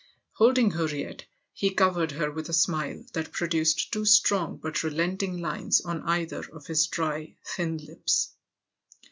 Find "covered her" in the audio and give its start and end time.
1.75-2.31